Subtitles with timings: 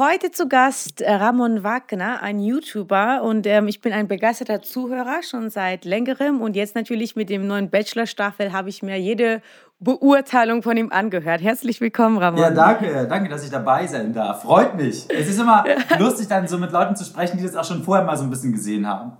[0.00, 5.22] heute zu Gast äh, Ramon Wagner, ein YouTuber und ähm, ich bin ein begeisterter Zuhörer
[5.22, 9.42] schon seit längerem und jetzt natürlich mit dem neuen Bachelor-Staffel habe ich mir jede
[9.78, 11.42] Beurteilung von ihm angehört.
[11.42, 12.40] Herzlich willkommen, Ramon.
[12.40, 14.40] Ja, danke, danke, dass ich dabei sein darf.
[14.40, 15.06] Freut mich.
[15.10, 15.64] Es ist immer
[15.98, 18.30] lustig, dann so mit Leuten zu sprechen, die das auch schon vorher mal so ein
[18.30, 19.18] bisschen gesehen haben.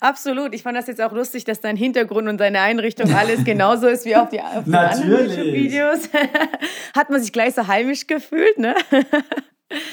[0.00, 0.54] Absolut.
[0.54, 4.06] Ich fand das jetzt auch lustig, dass dein Hintergrund und deine Einrichtung alles genauso ist
[4.06, 6.08] wie auf, die, auf den anderen Videos.
[6.96, 8.74] Hat man sich gleich so heimisch gefühlt, ne?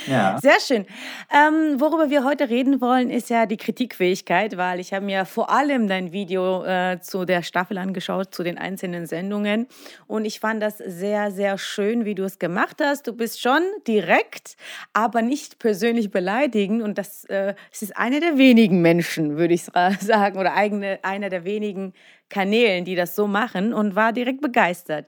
[0.08, 0.38] Ja.
[0.42, 0.86] Sehr schön.
[1.34, 5.50] Ähm, worüber wir heute reden wollen, ist ja die Kritikfähigkeit, weil ich habe mir vor
[5.50, 9.68] allem dein Video äh, zu der Staffel angeschaut, zu den einzelnen Sendungen.
[10.08, 13.08] Und ich fand das sehr, sehr schön, wie du es gemacht hast.
[13.08, 14.56] Du bist schon direkt,
[14.94, 16.84] aber nicht persönlich beleidigend.
[16.84, 19.64] Und das, äh, das ist einer der wenigen Menschen, würde ich
[20.00, 21.94] sagen, oder eigene, einer der wenigen
[22.30, 25.08] Kanälen, die das so machen und war direkt begeistert.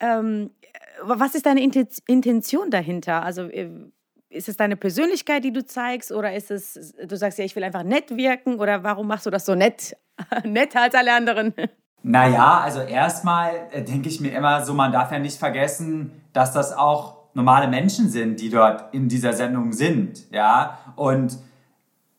[0.00, 0.50] Ähm,
[1.00, 3.22] was ist deine Intention dahinter?
[3.22, 3.68] Also äh,
[4.32, 7.64] ist es deine Persönlichkeit, die du zeigst oder ist es, du sagst ja, ich will
[7.64, 9.96] einfach nett wirken oder warum machst du das so nett,
[10.44, 11.54] netter als alle anderen?
[12.02, 16.52] Naja, also erstmal äh, denke ich mir immer so, man darf ja nicht vergessen, dass
[16.52, 21.38] das auch normale Menschen sind, die dort in dieser Sendung sind, ja, und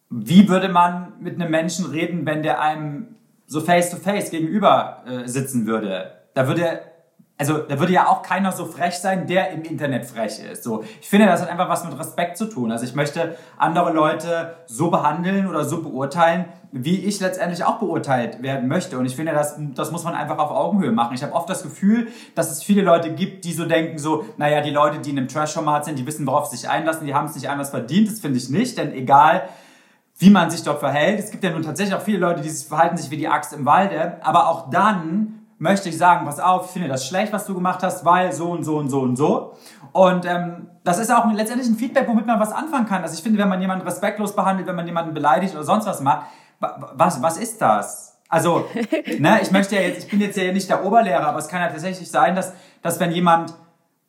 [0.09, 3.15] wie würde man mit einem Menschen reden, wenn der einem
[3.47, 6.11] so face to face gegenüber äh, sitzen würde?
[6.35, 6.81] Da würde
[7.37, 10.63] also da würde ja auch keiner so frech sein, der im Internet frech ist.
[10.63, 12.71] So, ich finde, das hat einfach was mit Respekt zu tun.
[12.71, 18.43] Also ich möchte andere Leute so behandeln oder so beurteilen, wie ich letztendlich auch beurteilt
[18.43, 18.99] werden möchte.
[18.99, 21.15] Und ich finde, das, das muss man einfach auf Augenhöhe machen.
[21.15, 24.61] Ich habe oft das Gefühl, dass es viele Leute gibt, die so denken, so, naja,
[24.61, 27.25] die Leute, die in einem Trash-Format sind, die wissen, worauf sie sich einlassen, die haben
[27.25, 28.09] es nicht anders verdient.
[28.09, 29.49] Das finde ich nicht, denn egal,
[30.19, 32.97] wie man sich dort verhält, es gibt ja nun tatsächlich auch viele Leute, die verhalten
[32.97, 36.71] sich wie die Axt im Walde, aber auch dann möchte ich sagen, pass auf, ich
[36.71, 39.53] finde das schlecht, was du gemacht hast, weil so und so und so und so.
[39.93, 43.01] Und ähm, das ist auch letztendlich ein Feedback, womit man was anfangen kann.
[43.01, 46.01] Also ich finde, wenn man jemanden respektlos behandelt, wenn man jemanden beleidigt oder sonst was
[46.01, 46.27] macht,
[46.59, 48.19] was, was ist das?
[48.27, 48.65] Also,
[49.19, 51.61] ne, ich möchte ja jetzt, ich bin jetzt ja nicht der Oberlehrer, aber es kann
[51.61, 53.53] ja tatsächlich sein, dass, dass wenn jemand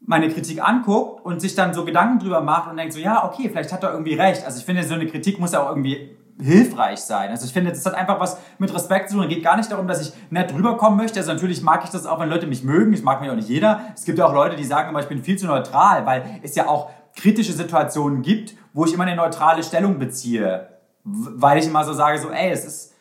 [0.01, 3.49] meine Kritik anguckt und sich dann so Gedanken drüber macht und denkt so, ja, okay,
[3.49, 4.45] vielleicht hat er irgendwie recht.
[4.45, 7.31] Also ich finde, so eine Kritik muss ja auch irgendwie hilfreich sein.
[7.31, 9.25] Also ich finde, das hat einfach was mit Respekt zu tun.
[9.25, 11.21] Es geht gar nicht darum, dass ich nett rüberkommen möchte.
[11.21, 12.93] Also natürlich mag ich das auch, wenn Leute mich mögen.
[12.93, 13.81] Ich mag mich auch nicht jeder.
[13.95, 16.55] Es gibt ja auch Leute, die sagen immer, ich bin viel zu neutral, weil es
[16.55, 20.69] ja auch kritische Situationen gibt, wo ich immer eine neutrale Stellung beziehe.
[21.05, 22.95] Weil ich immer so sage, so, ey, es ist,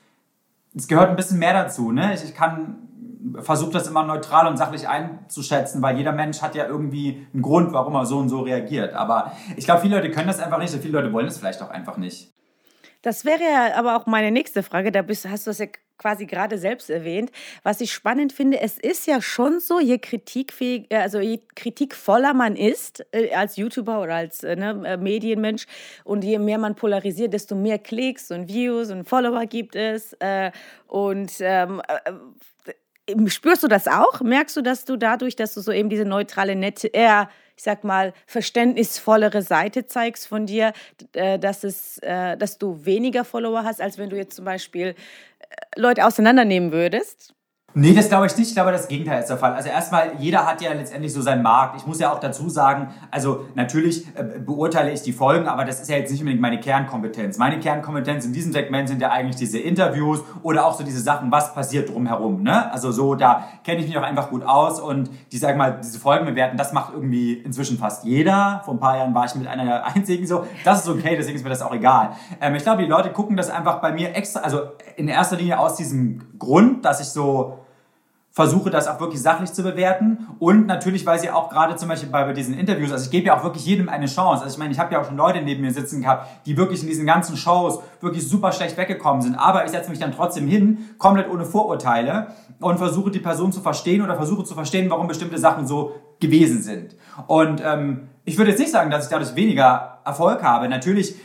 [0.75, 2.13] es gehört ein bisschen mehr dazu, ne?
[2.13, 2.83] Ich, ich kann,
[3.41, 7.73] versuche das immer neutral und sachlich einzuschätzen, weil jeder Mensch hat ja irgendwie einen Grund,
[7.73, 8.93] warum er so und so reagiert.
[8.93, 11.61] Aber ich glaube, viele Leute können das einfach nicht und viele Leute wollen es vielleicht
[11.61, 12.33] auch einfach nicht.
[13.03, 14.91] Das wäre ja aber auch meine nächste Frage.
[14.91, 17.31] Da bist, hast du es ja quasi gerade selbst erwähnt.
[17.61, 22.33] Was ich spannend finde, es ist ja schon so, je kritikfähig, äh, also je kritikvoller
[22.33, 25.65] man ist äh, als YouTuber oder als äh, ne, Medienmensch
[26.05, 30.15] und je mehr man polarisiert, desto mehr Klicks und Views und Follower gibt es.
[30.87, 31.81] und ähm,
[33.27, 34.21] spürst du das auch?
[34.21, 37.83] Merkst du, dass du dadurch, dass du so eben diese neutrale, nette, eher ich sag
[37.83, 40.73] mal, verständnisvollere Seite zeigst von dir,
[41.13, 44.87] äh, dass, es, äh, dass du weniger Follower hast, als wenn du jetzt zum Beispiel
[44.87, 47.33] äh, Leute auseinandernehmen würdest?
[47.75, 48.49] Nee, das glaube ich nicht.
[48.49, 49.53] Ich glaube, das Gegenteil ist der Fall.
[49.53, 51.75] Also erstmal, jeder hat ja letztendlich so seinen Markt.
[51.75, 55.81] Ich muss ja auch dazu sagen, also natürlich äh, beurteile ich die Folgen, aber das
[55.81, 57.39] ist ja jetzt nicht unbedingt meine Kernkompetenz.
[57.39, 61.31] Meine Kernkompetenz in diesem Segment sind ja eigentlich diese Interviews oder auch so diese Sachen,
[61.31, 62.43] was passiert drumherum.
[62.43, 62.71] Ne?
[62.71, 65.99] Also so, da kenne ich mich auch einfach gut aus und die, sag mal, diese
[65.99, 68.61] Folgen bewerten, das macht irgendwie inzwischen fast jeder.
[68.65, 70.45] Vor ein paar Jahren war ich mit einer der einzigen so.
[70.63, 72.11] Das ist okay, deswegen ist mir das auch egal.
[72.39, 74.61] Ähm, ich glaube, die Leute gucken das einfach bei mir extra, also
[74.95, 77.62] in erster Linie aus diesem Grund, dass ich so
[78.33, 82.09] versuche das auch wirklich sachlich zu bewerten und natürlich, weil sie auch gerade zum Beispiel
[82.09, 84.43] bei diesen Interviews, also ich gebe ja auch wirklich jedem eine Chance.
[84.43, 86.81] Also ich meine, ich habe ja auch schon Leute neben mir sitzen gehabt, die wirklich
[86.81, 89.35] in diesen ganzen Shows wirklich super schlecht weggekommen sind.
[89.35, 93.61] Aber ich setze mich dann trotzdem hin, komplett ohne Vorurteile und versuche die Person zu
[93.61, 96.95] verstehen oder versuche zu verstehen, warum bestimmte Sachen so gewesen sind.
[97.27, 100.67] Und ähm, ich würde jetzt nicht sagen, dass ich dadurch weniger Erfolg habe.
[100.69, 101.15] Natürlich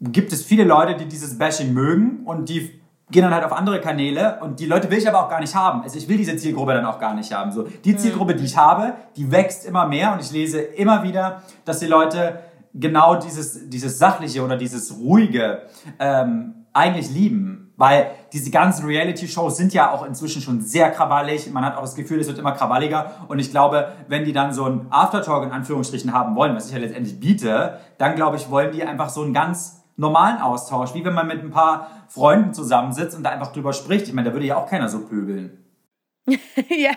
[0.00, 2.83] gibt es viele Leute, die dieses Bashing mögen und die
[3.14, 5.54] gehen dann halt auf andere Kanäle und die Leute will ich aber auch gar nicht
[5.54, 5.82] haben.
[5.82, 7.52] Also ich will diese Zielgruppe dann auch gar nicht haben.
[7.52, 7.98] So, die mhm.
[7.98, 11.86] Zielgruppe, die ich habe, die wächst immer mehr und ich lese immer wieder, dass die
[11.86, 12.40] Leute
[12.74, 15.62] genau dieses, dieses sachliche oder dieses ruhige
[16.00, 17.72] ähm, eigentlich lieben.
[17.76, 21.52] Weil diese ganzen Reality-Shows sind ja auch inzwischen schon sehr krawallig.
[21.52, 23.12] Man hat auch das Gefühl, es wird immer krawalliger.
[23.28, 26.72] Und ich glaube, wenn die dann so ein Aftertalk in Anführungsstrichen haben wollen, was ich
[26.72, 31.04] ja letztendlich biete, dann glaube ich, wollen die einfach so ein ganz normalen Austausch, wie
[31.04, 34.08] wenn man mit ein paar Freunden zusammensitzt und da einfach drüber spricht.
[34.08, 35.64] Ich meine, da würde ja auch keiner so pöbeln.
[36.26, 36.92] ja,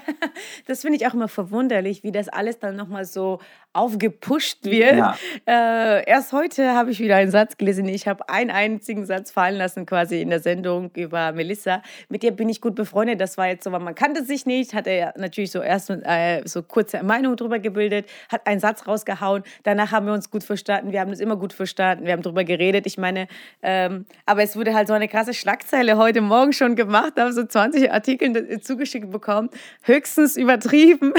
[0.67, 3.39] das finde ich auch immer verwunderlich, wie das alles dann nochmal so
[3.77, 4.97] aufgepusht wird.
[4.97, 5.15] Ja.
[5.45, 7.87] Äh, erst heute habe ich wieder einen Satz gelesen.
[7.87, 11.83] Ich habe einen einzigen Satz fallen lassen, quasi in der Sendung über Melissa.
[12.09, 13.21] Mit ihr bin ich gut befreundet.
[13.21, 16.63] Das war jetzt so, man kannte sich nicht, hat er natürlich so erst äh, so
[16.63, 19.43] kurze Meinung drüber gebildet, hat einen Satz rausgehauen.
[19.63, 20.91] Danach haben wir uns gut verstanden.
[20.91, 22.05] Wir haben uns immer gut verstanden.
[22.05, 22.87] Wir haben drüber geredet.
[22.87, 23.27] Ich meine,
[23.61, 27.45] ähm, aber es wurde halt so eine krasse Schlagzeile heute Morgen schon gemacht, habe so
[27.45, 29.49] 20 Artikel zugeschickt bekommen.
[29.83, 31.13] Höchstens übertrieben.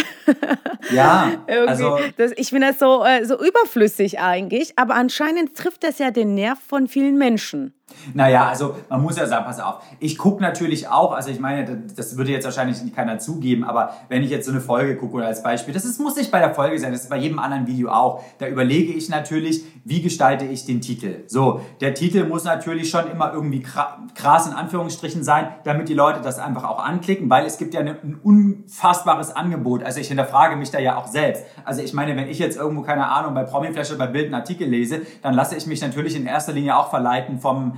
[0.90, 5.98] Ja, also das, ich finde das so, äh, so überflüssig eigentlich, aber anscheinend trifft das
[5.98, 7.74] ja den Nerv von vielen Menschen.
[8.14, 11.85] Naja, also man muss ja sagen, pass auf, ich gucke natürlich auch, also ich meine,
[11.96, 15.26] das würde jetzt wahrscheinlich keiner zugeben, aber wenn ich jetzt so eine Folge gucke oder
[15.26, 17.67] als Beispiel, das ist, muss nicht bei der Folge sein, das ist bei jedem anderen
[17.67, 21.25] Video auch, da überlege ich natürlich, wie gestalte ich den Titel.
[21.26, 26.20] So, der Titel muss natürlich schon immer irgendwie krass in Anführungsstrichen sein, damit die Leute
[26.20, 30.70] das einfach auch anklicken, weil es gibt ja ein unfassbares Angebot, also ich hinterfrage mich
[30.70, 31.44] da ja auch selbst.
[31.64, 34.35] Also ich meine, wenn ich jetzt irgendwo, keine Ahnung, bei Promiflash oder bei Bild einen
[34.35, 37.77] Artikel lese, dann lasse ich mich natürlich in erster Linie auch verleiten vom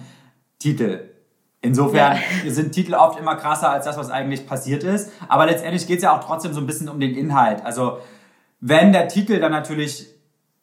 [0.60, 1.10] Titel.
[1.62, 2.50] Insofern ja.
[2.50, 5.10] sind Titel oft immer krasser als das, was eigentlich passiert ist.
[5.28, 7.64] Aber letztendlich geht es ja auch trotzdem so ein bisschen um den Inhalt.
[7.64, 7.98] Also
[8.60, 10.06] wenn der Titel dann natürlich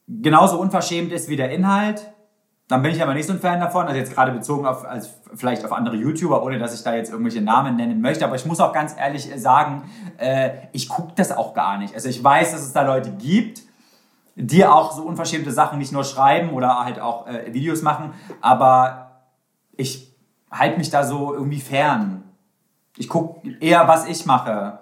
[0.08, 2.08] genauso unverschämt ist wie der Inhalt,
[2.68, 3.86] dann bin ich aber nicht so ein Fan davon.
[3.86, 7.12] Also jetzt gerade bezogen auf als vielleicht auf andere YouTuber, ohne dass ich da jetzt
[7.12, 8.26] irgendwelche Namen nennen möchte.
[8.26, 11.94] Aber ich muss auch ganz ehrlich sagen, äh, ich gucke das auch gar nicht.
[11.94, 13.62] Also ich weiß, dass es da Leute gibt,
[14.36, 19.07] die auch so unverschämte Sachen nicht nur schreiben oder halt auch äh, Videos machen, aber
[19.78, 20.14] ich
[20.52, 22.24] halte mich da so irgendwie fern.
[22.98, 24.80] Ich gucke eher, was ich mache.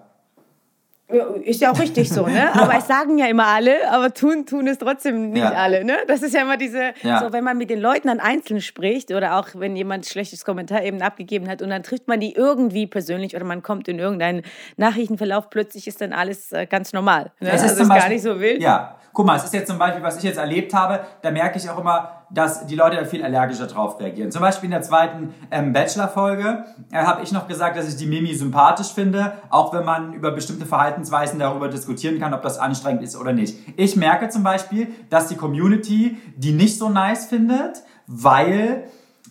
[1.44, 2.50] Ist ja auch richtig so, ne?
[2.60, 5.52] Aber es sagen ja immer alle, aber tun, tun es trotzdem nicht ja.
[5.52, 5.98] alle, ne?
[6.08, 7.20] Das ist ja immer diese, ja.
[7.20, 10.44] so wenn man mit den Leuten dann einzeln spricht oder auch wenn jemand ein schlechtes
[10.44, 14.00] Kommentar eben abgegeben hat und dann trifft man die irgendwie persönlich oder man kommt in
[14.00, 14.42] irgendeinen
[14.78, 17.32] Nachrichtenverlauf, plötzlich ist dann alles äh, ganz normal.
[17.40, 17.52] Ne?
[17.52, 18.60] Es ist, also ist gar nicht so wild.
[18.60, 21.60] Ja, guck mal, es ist jetzt zum Beispiel, was ich jetzt erlebt habe, da merke
[21.60, 24.32] ich auch immer, dass die Leute da viel allergischer drauf reagieren.
[24.32, 28.08] Zum Beispiel in der zweiten ähm, Bachelor-Folge äh, habe ich noch gesagt, dass ich die
[28.08, 33.04] Mimi sympathisch finde, auch wenn man über bestimmte Verhaltensweisen darüber diskutieren kann, ob das anstrengend
[33.04, 33.58] ist oder nicht.
[33.78, 38.86] Ich merke zum Beispiel, dass die Community die nicht so nice findet, weil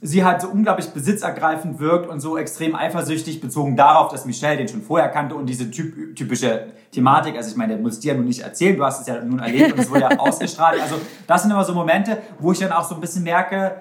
[0.07, 4.69] sie halt so unglaublich besitzergreifend wirkt und so extrem eifersüchtig bezogen darauf, dass Michelle den
[4.69, 8.19] schon vorher kannte und diese typ, typische Thematik, also ich meine, der muss dir ja
[8.19, 10.79] nun nicht erzählen, du hast es ja nun erlebt und es wurde ja ausgestrahlt.
[10.83, 10.97] Also
[11.27, 13.77] das sind immer so Momente, wo ich dann auch so ein bisschen merke,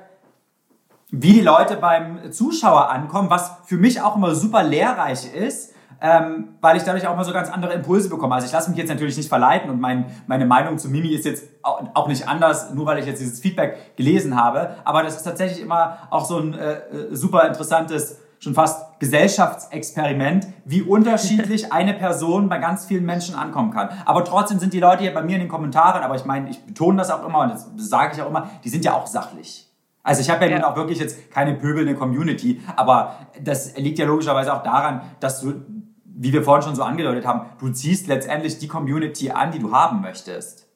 [1.11, 5.72] wie die Leute beim Zuschauer ankommen, was für mich auch immer super lehrreich ist,
[6.03, 8.35] ähm, weil ich dadurch auch mal so ganz andere Impulse bekomme.
[8.35, 11.23] Also ich lasse mich jetzt natürlich nicht verleiten und mein, meine Meinung zu Mimi ist
[11.23, 14.75] jetzt auch nicht anders, nur weil ich jetzt dieses Feedback gelesen habe.
[14.83, 20.47] Aber das ist tatsächlich immer auch so ein äh, äh super interessantes, schon fast Gesellschaftsexperiment,
[20.65, 23.87] wie unterschiedlich eine Person bei ganz vielen Menschen ankommen kann.
[24.03, 26.65] Aber trotzdem sind die Leute hier bei mir in den Kommentaren, aber ich meine, ich
[26.65, 29.69] betone das auch immer und das sage ich auch immer, die sind ja auch sachlich.
[30.05, 33.99] Also ich habe ja, ja, nun auch wirklich jetzt keine pöbelnde Community, aber das liegt
[33.99, 35.63] ja logischerweise auch daran, dass du
[36.15, 39.71] wie wir vorhin schon so angedeutet haben, du ziehst letztendlich die Community an, die du
[39.71, 40.67] haben möchtest.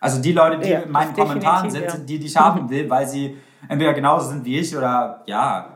[0.00, 1.96] Also die Leute, die ja, in meinen Kommentaren sind, ja.
[1.96, 3.36] die, die ich haben will, weil sie
[3.68, 5.75] entweder genauso sind wie ich oder ja,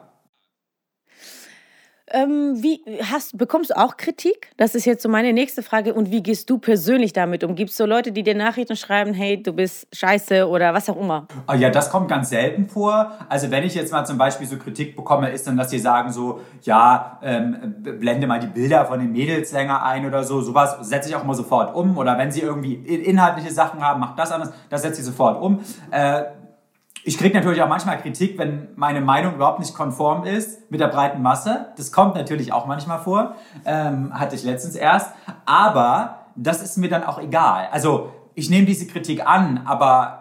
[2.13, 4.51] ähm, wie hast, bekommst du auch Kritik?
[4.57, 5.95] Das ist jetzt so meine nächste Frage.
[5.95, 7.55] Und wie gehst du persönlich damit um?
[7.55, 11.01] Gibt es so Leute, die dir Nachrichten schreiben, hey, du bist scheiße oder was auch
[11.01, 11.27] immer?
[11.49, 13.13] Oh ja, das kommt ganz selten vor.
[13.29, 16.13] Also wenn ich jetzt mal zum Beispiel so Kritik bekomme, ist dann, dass sie sagen
[16.13, 20.41] so, ja, ähm, blende mal die Bilder von den Mädels länger ein oder so.
[20.41, 21.97] Sowas setze ich auch immer sofort um.
[21.97, 25.61] Oder wenn sie irgendwie inhaltliche Sachen haben, macht das anders, das setze ich sofort um.
[25.91, 26.23] Äh,
[27.05, 30.89] ich kriege natürlich auch manchmal Kritik, wenn meine Meinung überhaupt nicht konform ist mit der
[30.89, 31.73] breiten Masse.
[31.77, 33.37] Das kommt natürlich auch manchmal vor.
[33.65, 35.13] Ähm, hatte ich letztens erst.
[35.47, 37.69] Aber das ist mir dann auch egal.
[37.73, 40.20] Also ich nehme diese Kritik an, aber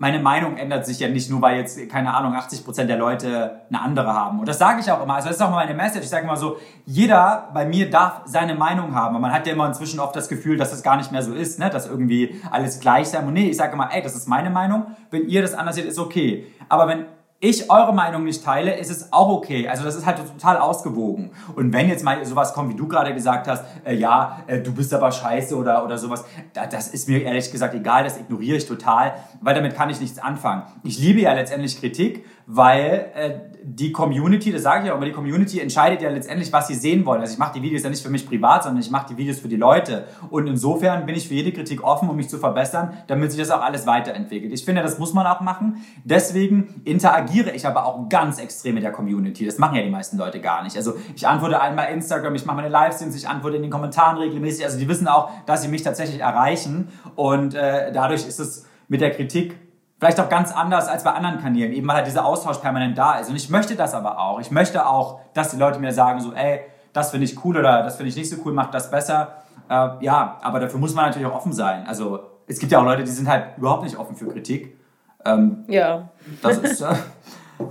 [0.00, 3.62] meine Meinung ändert sich ja nicht nur, weil jetzt, keine Ahnung, 80 Prozent der Leute
[3.68, 4.38] eine andere haben.
[4.38, 5.14] Und das sage ich auch immer.
[5.14, 6.04] Also das ist auch meine Message.
[6.04, 9.16] Ich sage immer so, jeder bei mir darf seine Meinung haben.
[9.16, 11.34] Und man hat ja immer inzwischen oft das Gefühl, dass das gar nicht mehr so
[11.34, 11.68] ist, ne?
[11.68, 13.34] dass irgendwie alles gleich sein muss.
[13.34, 14.86] Nee, ich sage immer, ey, das ist meine Meinung.
[15.10, 16.46] Wenn ihr das anders seht, ist okay.
[16.68, 17.06] Aber wenn
[17.40, 19.68] ich eure Meinung nicht teile, ist es auch okay.
[19.68, 21.30] Also das ist halt total ausgewogen.
[21.54, 24.74] Und wenn jetzt mal sowas kommt, wie du gerade gesagt hast, äh, ja, äh, du
[24.74, 28.56] bist aber scheiße oder, oder sowas, da, das ist mir ehrlich gesagt egal, das ignoriere
[28.56, 30.64] ich total, weil damit kann ich nichts anfangen.
[30.82, 35.12] Ich liebe ja letztendlich Kritik, weil äh, die Community, das sage ich auch, aber die
[35.12, 37.20] Community entscheidet ja letztendlich, was sie sehen wollen.
[37.20, 39.40] Also ich mache die Videos ja nicht für mich privat, sondern ich mache die Videos
[39.40, 40.06] für die Leute.
[40.30, 43.50] Und insofern bin ich für jede Kritik offen, um mich zu verbessern, damit sich das
[43.50, 44.52] auch alles weiterentwickelt.
[44.52, 45.84] Ich finde, das muss man auch machen.
[46.04, 49.44] Deswegen interagiere ich aber auch ganz extrem mit der Community.
[49.44, 50.76] Das machen ja die meisten Leute gar nicht.
[50.76, 54.64] Also ich antworte einmal Instagram, ich mache meine Livestreams, ich antworte in den Kommentaren regelmäßig.
[54.64, 56.88] Also die wissen auch, dass sie mich tatsächlich erreichen.
[57.16, 59.67] Und äh, dadurch ist es mit der Kritik
[59.98, 63.18] Vielleicht auch ganz anders als bei anderen Kanälen, eben weil halt dieser Austausch permanent da
[63.18, 63.30] ist.
[63.30, 64.40] Und ich möchte das aber auch.
[64.40, 66.60] Ich möchte auch, dass die Leute mir sagen, so, ey,
[66.92, 69.38] das finde ich cool oder das finde ich nicht so cool, macht das besser.
[69.68, 71.84] Äh, ja, aber dafür muss man natürlich auch offen sein.
[71.86, 74.78] Also es gibt ja auch Leute, die sind halt überhaupt nicht offen für Kritik.
[75.24, 76.08] Ähm, ja.
[76.42, 76.94] Das ist äh,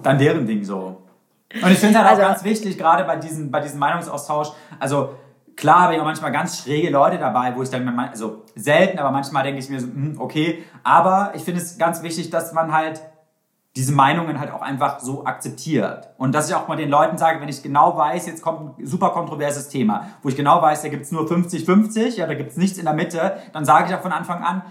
[0.04, 1.02] dann deren Ding so.
[1.64, 5.16] Und ich finde halt also, auch ganz wichtig, gerade bei diesem, bei diesem Meinungsaustausch, also
[5.58, 9.12] Klar habe ich auch manchmal ganz schräge Leute dabei, wo ich dann, also selten, aber
[9.12, 10.64] manchmal denke ich mir so, hm, okay.
[10.84, 13.02] Aber ich finde es ganz wichtig, dass man halt
[13.76, 16.10] diese Meinungen halt auch einfach so akzeptiert.
[16.18, 18.86] Und dass ich auch mal den Leuten sage, wenn ich genau weiß, jetzt kommt ein
[18.86, 22.52] super kontroverses Thema, wo ich genau weiß, da gibt es nur 50-50, ja, da gibt
[22.52, 24.64] es nichts in der Mitte, dann sage ich auch von Anfang an,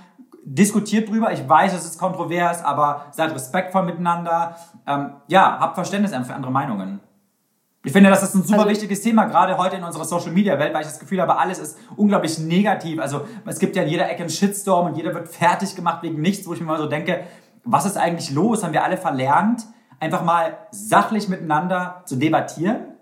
[0.45, 4.57] diskutiert drüber, ich weiß, es ist kontrovers, aber seid respektvoll miteinander.
[4.87, 7.01] Ähm, ja, habt Verständnis für andere Meinungen.
[7.87, 10.59] Ich finde, das ist ein super also, wichtiges Thema, gerade heute in unserer Social Media
[10.59, 12.99] Welt, weil ich das Gefühl habe, alles ist unglaublich negativ.
[12.99, 16.21] Also es gibt ja in jeder Ecke einen Shitstorm und jeder wird fertig gemacht wegen
[16.21, 17.23] nichts, wo ich mir mal so denke,
[17.63, 18.65] was ist eigentlich los?
[18.65, 19.67] Haben wir alle verlernt,
[20.01, 22.96] einfach mal sachlich miteinander zu debattieren?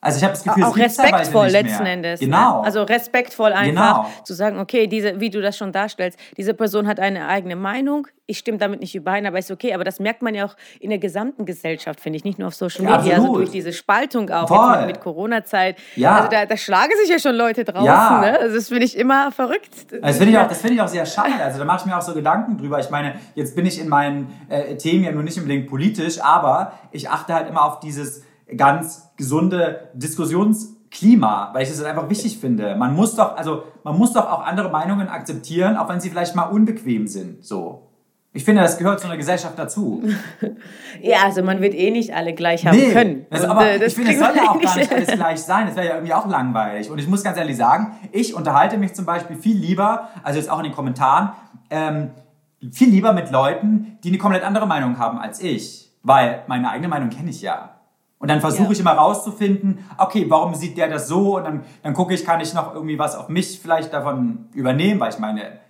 [0.00, 1.92] Also ich habe das Gefühl, auch es respektvoll letzten mehr.
[1.94, 2.20] Endes.
[2.20, 2.60] Genau.
[2.60, 2.66] Ne?
[2.66, 4.22] Also respektvoll einfach genau.
[4.22, 8.06] zu sagen, okay, diese, wie du das schon darstellst, diese Person hat eine eigene Meinung.
[8.26, 9.74] Ich stimme damit nicht überein, aber ist okay.
[9.74, 12.54] Aber das merkt man ja auch in der gesamten Gesellschaft, finde ich, nicht nur auf
[12.54, 14.86] Social Media, ja, also durch diese Spaltung auch Voll.
[14.86, 15.78] mit Corona-Zeit.
[15.96, 16.18] Ja.
[16.18, 17.84] Also da, da, schlagen sich ja schon Leute draußen.
[17.84, 18.20] Ja.
[18.20, 18.38] Ne?
[18.38, 19.92] Also das finde ich immer verrückt.
[20.00, 21.42] Das finde ich, auch, find ich auch sehr schade.
[21.42, 22.78] Also da mache ich mir auch so Gedanken drüber.
[22.78, 26.74] Ich meine, jetzt bin ich in meinen äh, Themen ja nur nicht unbedingt politisch, aber
[26.92, 28.22] ich achte halt immer auf dieses
[28.56, 32.76] ganz gesunde Diskussionsklima, weil ich das halt einfach wichtig finde.
[32.76, 36.34] Man muss doch, also man muss doch auch andere Meinungen akzeptieren, auch wenn sie vielleicht
[36.34, 37.44] mal unbequem sind.
[37.44, 37.88] So.
[38.34, 40.02] Ich finde, das gehört zu einer Gesellschaft dazu.
[41.00, 43.26] ja, also man wird eh nicht alle gleich haben nee, können.
[43.30, 45.66] Das, aber äh, das ich finde, es soll ja auch gar nicht alles gleich sein.
[45.66, 46.90] Das wäre ja irgendwie auch langweilig.
[46.90, 50.50] Und ich muss ganz ehrlich sagen, ich unterhalte mich zum Beispiel viel lieber, also jetzt
[50.50, 51.30] auch in den Kommentaren,
[51.70, 52.10] ähm,
[52.70, 55.90] viel lieber mit Leuten, die eine komplett andere Meinung haben als ich.
[56.02, 57.77] Weil meine eigene Meinung kenne ich ja.
[58.18, 58.72] Und dann versuche ja.
[58.72, 61.36] ich immer rauszufinden, okay, warum sieht der das so?
[61.36, 64.98] Und dann, dann gucke ich, kann ich noch irgendwie was auf mich vielleicht davon übernehmen,
[64.98, 65.60] weil ich meine,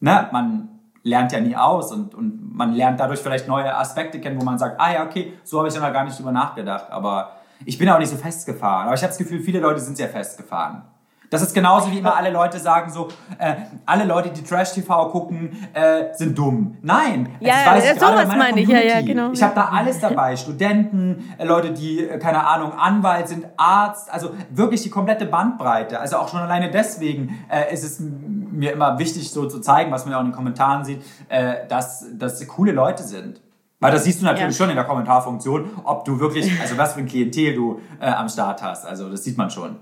[0.00, 0.68] ne, man
[1.02, 4.58] lernt ja nie aus und, und man lernt dadurch vielleicht neue Aspekte kennen, wo man
[4.58, 6.90] sagt, ah ja, okay, so habe ich ja noch gar nicht drüber nachgedacht.
[6.90, 8.86] Aber ich bin auch nicht so festgefahren.
[8.86, 10.82] Aber ich habe das Gefühl, viele Leute sind sehr festgefahren.
[11.30, 13.54] Das ist genauso wie immer alle Leute sagen so, äh,
[13.84, 16.76] alle Leute, die Trash-TV gucken, äh, sind dumm.
[16.82, 19.32] Nein, ja, das weiß ich sowas meine ich, ja, ja, genau.
[19.32, 24.12] Ich habe da alles dabei, Studenten, äh, Leute, die, äh, keine Ahnung, Anwalt sind, Arzt,
[24.12, 25.98] also wirklich die komplette Bandbreite.
[25.98, 30.04] Also auch schon alleine deswegen äh, ist es mir immer wichtig so zu zeigen, was
[30.04, 33.40] man ja auch in den Kommentaren sieht, äh, dass das coole Leute sind.
[33.78, 34.64] Weil das siehst du natürlich ja.
[34.64, 38.28] schon in der Kommentarfunktion, ob du wirklich, also was für ein Klientel du äh, am
[38.28, 38.86] Start hast.
[38.86, 39.76] Also das sieht man schon.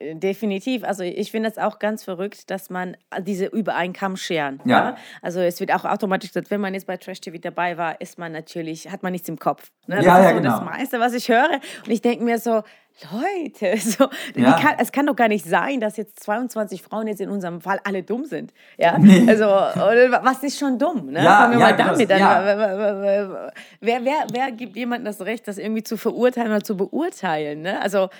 [0.00, 0.84] Definitiv.
[0.84, 4.60] Also ich finde es auch ganz verrückt, dass man diese über einen Kamm scheren.
[4.66, 4.90] Ja.
[4.90, 4.96] ja.
[5.22, 8.18] Also es wird auch automatisch gesagt, wenn man jetzt bei Trash TV dabei war, ist
[8.18, 9.70] man natürlich, hat man nichts im Kopf.
[9.86, 9.96] Ne?
[9.96, 10.50] Das ja, ist ja, so genau.
[10.50, 11.60] das meiste, was ich höre.
[11.86, 12.62] Und ich denke mir so,
[13.10, 14.52] Leute, so, ja.
[14.60, 17.80] kann, es kann doch gar nicht sein, dass jetzt 22 Frauen jetzt in unserem Fall
[17.84, 18.52] alle dumm sind.
[18.76, 19.26] Ja, nee.
[19.26, 21.06] also was ist schon dumm?
[21.06, 21.24] Ne?
[21.24, 22.18] Ja, Fangen wir ja, mal damit an.
[22.18, 23.52] Ja.
[23.80, 27.62] Wer, wer, wer gibt jemandem das Recht, das irgendwie zu verurteilen oder zu beurteilen?
[27.62, 27.80] Ne?
[27.80, 28.10] Also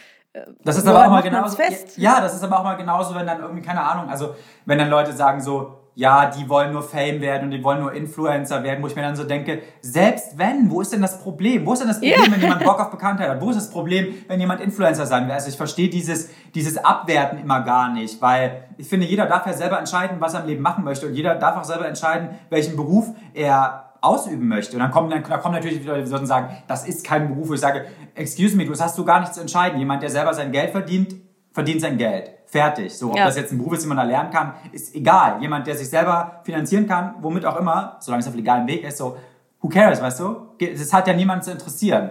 [0.65, 1.57] das ist aber auch mal genauso.
[1.57, 1.99] Fest?
[1.99, 4.35] Ja, das ist aber auch mal genauso, wenn dann irgendwie, keine Ahnung, also
[4.65, 7.93] wenn dann Leute sagen so, ja, die wollen nur Fame werden und die wollen nur
[7.93, 11.67] Influencer werden, wo ich mir dann so denke, selbst wenn, wo ist denn das Problem?
[11.67, 12.33] Wo ist denn das Problem, yeah.
[12.33, 13.41] wenn jemand Bock auf Bekanntheit hat?
[13.43, 15.35] Wo ist das Problem, wenn jemand Influencer sein will?
[15.35, 19.53] Also ich verstehe dieses, dieses Abwerten immer gar nicht, weil ich finde, jeder darf ja
[19.53, 22.75] selber entscheiden, was er im Leben machen möchte und jeder darf auch selber entscheiden, welchen
[22.75, 24.75] Beruf er ausüben möchte.
[24.75, 27.49] Und dann kommen, dann, da kommen natürlich wieder Leute, die sagen, das ist kein Beruf,
[27.49, 29.79] wo ich sage, excuse me, du hast du gar nichts zu entscheiden.
[29.79, 31.15] Jemand, der selber sein Geld verdient,
[31.53, 32.31] verdient sein Geld.
[32.47, 32.93] Fertig.
[32.95, 33.25] So, ob ja.
[33.25, 35.41] das jetzt ein Beruf ist, den man da lernen kann, ist egal.
[35.41, 38.99] Jemand, der sich selber finanzieren kann, womit auch immer, solange es auf legalen Weg ist,
[38.99, 39.17] so,
[39.61, 40.49] who cares, weißt du?
[40.59, 42.11] Es hat ja niemanden zu interessieren.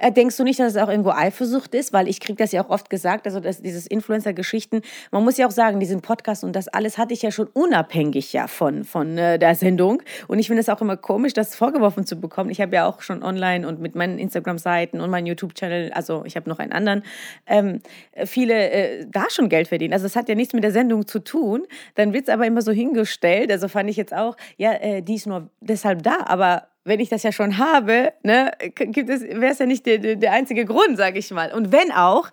[0.00, 1.92] Äh, denkst du nicht, dass es auch irgendwo Eifersucht ist?
[1.92, 4.80] Weil ich kriege das ja auch oft gesagt, also das, dieses Influencer-Geschichten.
[5.10, 8.32] Man muss ja auch sagen, diesen Podcast und das alles hatte ich ja schon unabhängig
[8.32, 10.02] ja von, von äh, der Sendung.
[10.26, 12.48] Und ich finde es auch immer komisch, das vorgeworfen zu bekommen.
[12.48, 16.36] Ich habe ja auch schon online und mit meinen Instagram-Seiten und meinem YouTube-Channel, also ich
[16.36, 17.02] habe noch einen anderen,
[17.46, 17.80] ähm,
[18.24, 19.92] viele äh, da schon Geld verdient.
[19.92, 21.66] Also es hat ja nichts mit der Sendung zu tun.
[21.94, 23.52] Dann wird es aber immer so hingestellt.
[23.52, 26.20] Also fand ich jetzt auch, ja, äh, die ist nur deshalb da.
[26.24, 30.16] Aber wenn ich das ja schon habe, ne, gibt es, wäre es ja nicht der,
[30.16, 31.52] der einzige Grund, sage ich mal.
[31.52, 32.28] Und wenn auch,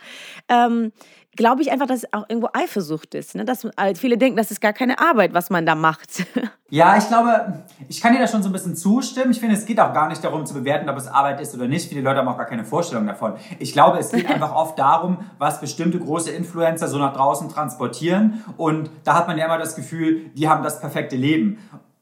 [0.50, 0.92] ähm,
[1.38, 3.36] glaube ich einfach, dass es auch irgendwo Eifersucht ist.
[3.36, 3.46] Ne?
[3.46, 6.26] Dass viele denken, das ist gar keine Arbeit, was man da macht.
[6.70, 9.32] Ja, ich glaube, ich kann dir da schon so ein bisschen zustimmen.
[9.32, 11.66] Ich finde, es geht auch gar nicht darum zu bewerten, ob es Arbeit ist oder
[11.66, 11.88] nicht.
[11.88, 13.36] Viele Leute haben auch gar keine Vorstellung davon.
[13.60, 18.44] Ich glaube, es geht einfach oft darum, was bestimmte große Influencer so nach draußen transportieren.
[18.58, 21.58] Und da hat man ja immer das Gefühl, die haben das perfekte Leben.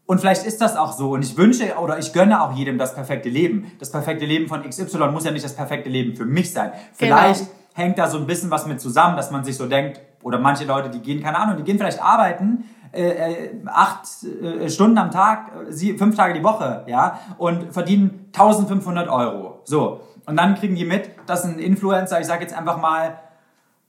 [0.08, 1.12] Und vielleicht ist das auch so.
[1.12, 3.72] Und ich wünsche oder ich gönne auch jedem das perfekte Leben.
[3.80, 6.72] Das perfekte Leben von XY muss ja nicht das perfekte Leben für mich sein.
[6.72, 7.18] Genau.
[7.18, 7.52] Vielleicht genau.
[7.74, 10.66] hängt da so ein bisschen was mit zusammen, dass man sich so denkt, oder manche
[10.66, 15.12] Leute, die gehen, keine Ahnung, die gehen vielleicht arbeiten, äh, äh acht äh, Stunden am
[15.12, 19.62] Tag, sie, fünf Tage die Woche, ja, und verdienen 1500 Euro.
[19.66, 20.02] So.
[20.26, 23.20] Und dann kriegen die mit, dass ein Influencer, ich sage jetzt einfach mal,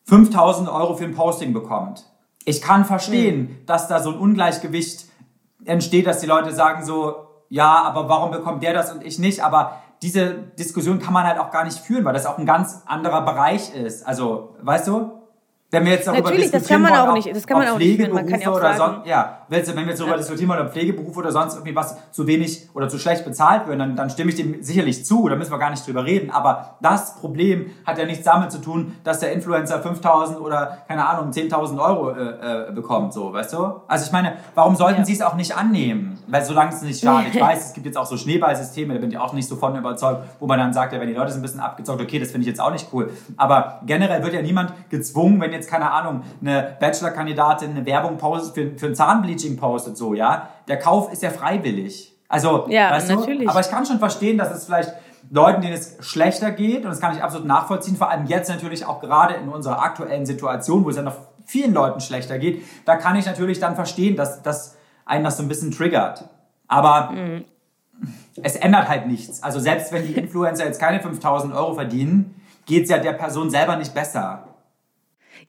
[0.05, 2.05] 5000 Euro für ein Posting bekommt.
[2.45, 3.67] Ich kann verstehen, mhm.
[3.67, 5.07] dass da so ein Ungleichgewicht
[5.67, 9.43] entsteht, dass die Leute sagen so, ja, aber warum bekommt der das und ich nicht?
[9.45, 12.83] Aber diese Diskussion kann man halt auch gar nicht führen, weil das auch ein ganz
[12.87, 14.07] anderer Bereich ist.
[14.07, 15.16] Also, weißt du?
[15.77, 18.13] Wenn wir jetzt darüber Natürlich, das kann man auch nicht, das kann man auch nicht.
[18.13, 20.19] Man kann ja auch oder sagen, ja, wenn wir jetzt darüber ja.
[20.19, 23.79] diskutieren wollen, ob Pflegeberufe oder sonst irgendwie was zu wenig oder zu schlecht bezahlt wird,
[23.79, 26.31] dann, dann stimme ich dem sicherlich zu, da müssen wir gar nicht drüber reden.
[26.31, 31.07] Aber das Problem hat ja nichts damit zu tun, dass der Influencer 5000 oder, keine
[31.07, 33.83] Ahnung, 10.000 Euro äh, äh, bekommt, so, weißt du?
[33.87, 35.05] Also ich meine, warum sollten ja.
[35.05, 36.19] sie es auch nicht annehmen?
[36.27, 37.35] Weil solange es nicht schadet.
[37.35, 39.77] Ich weiß, es gibt jetzt auch so Schneeballsysteme, da bin ich auch nicht so von
[39.77, 42.31] überzeugt, wo man dann sagt, ja, wenn die Leute sind ein bisschen abgezockt, okay, das
[42.31, 43.11] finde ich jetzt auch nicht cool.
[43.37, 48.55] Aber generell wird ja niemand gezwungen, wenn jetzt, keine Ahnung, eine Bachelor-Kandidatin eine Werbung postet
[48.55, 50.49] für, für ein Zahnbleaching postet, so, ja.
[50.69, 52.17] Der Kauf ist ja freiwillig.
[52.29, 53.45] Also, ja, weißt natürlich.
[53.45, 53.51] Du?
[53.51, 54.93] Aber ich kann schon verstehen, dass es vielleicht
[55.31, 58.85] Leuten, denen es schlechter geht, und das kann ich absolut nachvollziehen, vor allem jetzt natürlich
[58.85, 62.97] auch gerade in unserer aktuellen Situation, wo es ja noch vielen Leuten schlechter geht, da
[62.97, 66.29] kann ich natürlich dann verstehen, dass, dass einen das so ein bisschen triggert.
[66.69, 67.45] Aber mhm.
[68.43, 69.43] es ändert halt nichts.
[69.43, 72.35] Also selbst wenn die Influencer jetzt keine 5000 Euro verdienen,
[72.67, 74.46] geht es ja der Person selber nicht besser.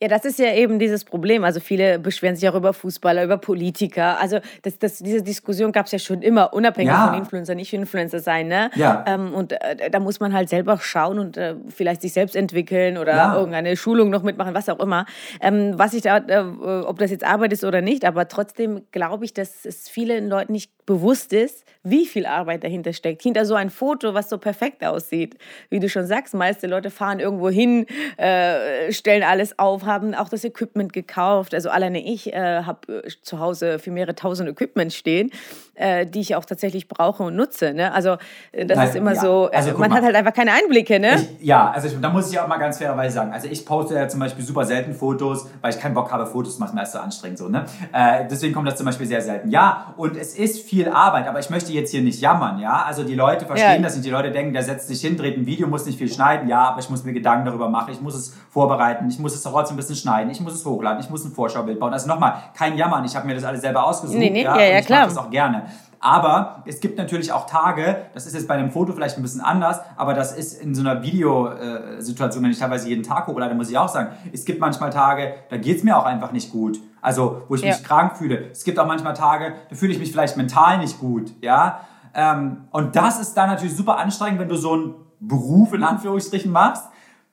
[0.01, 1.43] Ja, das ist ja eben dieses Problem.
[1.43, 4.19] Also viele beschweren sich auch über Fußballer, über Politiker.
[4.19, 7.07] Also das, das, diese Diskussion gab es ja schon immer, unabhängig ja.
[7.07, 8.47] von Influencer, nicht Influencer sein.
[8.47, 8.69] Ne?
[8.75, 9.03] Ja.
[9.07, 12.97] Ähm, und äh, da muss man halt selber schauen und äh, vielleicht sich selbst entwickeln
[12.97, 13.35] oder ja.
[13.35, 15.05] irgendeine Schulung noch mitmachen, was auch immer.
[15.41, 19.25] Ähm, was ich da, äh, ob das jetzt Arbeit ist oder nicht, aber trotzdem glaube
[19.25, 23.21] ich, dass es vielen Leuten nicht bewusst ist, wie viel Arbeit dahinter steckt.
[23.21, 25.37] Hinter so ein Foto, was so perfekt aussieht.
[25.69, 27.85] Wie du schon sagst, meiste Leute fahren irgendwo hin,
[28.17, 31.53] äh, stellen alles auf, haben auch das Equipment gekauft.
[31.53, 35.31] Also alleine ich äh, habe äh, zu Hause für mehrere tausend Equipment stehen,
[35.75, 37.73] äh, die ich auch tatsächlich brauche und nutze.
[37.73, 37.93] Ne?
[37.93, 38.17] Also
[38.51, 39.21] äh, das Nein, ist immer ja.
[39.21, 39.97] so, also, man mal.
[39.97, 40.99] hat halt einfach keine Einblicke.
[40.99, 41.15] Ne?
[41.39, 43.95] Ich, ja, also ich, da muss ich auch mal ganz fairerweise sagen, also ich poste
[43.95, 46.83] ja zum Beispiel super selten Fotos, weil ich keinen Bock habe, Fotos zu machen, weil
[46.83, 47.47] es so anstrengend so.
[47.47, 47.65] Ne?
[47.93, 49.49] Äh, deswegen kommt das zum Beispiel sehr selten.
[49.49, 52.59] Ja, und es ist viel Arbeit, aber ich möchte jetzt hier nicht jammern.
[52.59, 53.81] Ja, also die Leute verstehen ja.
[53.81, 54.05] das nicht.
[54.05, 56.47] Die Leute denken, der setzt sich hin, dreht ein Video, muss nicht viel schneiden.
[56.47, 57.91] Ja, aber ich muss mir Gedanken darüber machen.
[57.91, 59.09] Ich muss es vorbereiten.
[59.09, 60.29] Ich muss es trotzdem ein bisschen schneiden.
[60.29, 60.99] Ich muss es hochladen.
[60.99, 61.93] Ich muss ein Vorschaubild bauen.
[61.93, 63.03] Also nochmal, kein Jammern.
[63.05, 64.19] Ich habe mir das alles selber ausgesucht.
[64.19, 65.05] Nee, nee, ja, ja, ja, ich klar.
[65.05, 65.63] das auch gerne.
[65.99, 69.41] Aber es gibt natürlich auch Tage, das ist jetzt bei einem Foto vielleicht ein bisschen
[69.41, 73.69] anders, aber das ist in so einer Videosituation, wenn ich teilweise jeden Tag hochlade, muss
[73.69, 76.79] ich auch sagen, es gibt manchmal Tage, da geht es mir auch einfach nicht gut.
[77.07, 77.69] Also, wo ich ja.
[77.69, 78.49] mich krank fühle.
[78.51, 81.79] Es gibt auch manchmal Tage, da fühle ich mich vielleicht mental nicht gut, ja.
[82.13, 86.51] Ähm, und das ist dann natürlich super anstrengend, wenn du so einen Beruf in Anführungsstrichen
[86.51, 86.83] machst,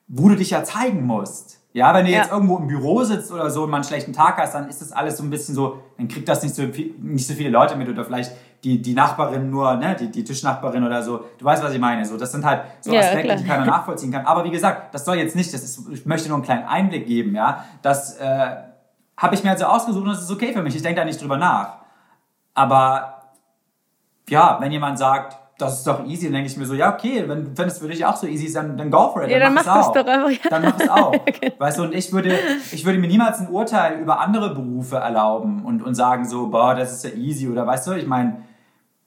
[0.07, 1.59] wo du dich ja zeigen musst.
[1.73, 2.19] Ja, wenn du ja.
[2.19, 4.79] jetzt irgendwo im Büro sitzt oder so und mal einen schlechten Tag hast, dann ist
[4.79, 7.75] das alles so ein bisschen so, dann kriegt das nicht so, nicht so viele Leute
[7.75, 8.31] mit oder vielleicht
[8.63, 11.25] die, die Nachbarin nur, ne, die, die Tischnachbarin oder so.
[11.37, 12.05] Du weißt, was ich meine.
[12.05, 13.37] So, das sind halt so ja, Aspekte, klar.
[13.37, 14.25] die keiner nachvollziehen kann.
[14.25, 17.05] Aber wie gesagt, das soll jetzt nicht, das ist, ich möchte nur einen kleinen Einblick
[17.07, 17.65] geben, ja.
[17.81, 18.55] Das äh,
[19.17, 20.75] habe ich mir also ausgesucht und das ist okay für mich.
[20.75, 21.77] Ich denke da nicht drüber nach.
[22.53, 23.31] Aber
[24.29, 26.25] ja, wenn jemand sagt, das ist doch easy.
[26.25, 28.45] Dann denke ich mir so, ja, okay, wenn, wenn es für dich auch so easy
[28.45, 29.31] ist, dann, dann go for it.
[29.31, 29.93] Dann ja, dann mach, mach das auch.
[29.93, 30.31] doch einfach.
[30.31, 30.49] Ja.
[30.49, 31.11] Dann mach es auch.
[31.25, 31.55] genau.
[31.59, 32.37] Weißt du, und ich würde,
[32.71, 36.75] ich würde mir niemals ein Urteil über andere Berufe erlauben und, und sagen so, boah,
[36.75, 38.41] das ist ja easy oder weißt du, ich meine,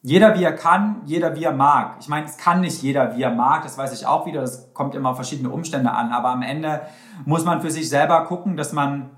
[0.00, 1.96] jeder wie er kann, jeder wie er mag.
[2.00, 4.72] Ich meine, es kann nicht jeder wie er mag, das weiß ich auch wieder, das
[4.72, 6.82] kommt immer auf verschiedene Umstände an, aber am Ende
[7.26, 9.10] muss man für sich selber gucken, dass man